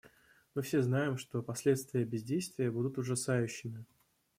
Мы 0.55 0.63
все 0.63 0.81
знаем, 0.81 1.19
что 1.19 1.43
последствия 1.43 2.03
бездействия 2.03 2.71
будут 2.71 2.97
ужасающими. 2.97 3.85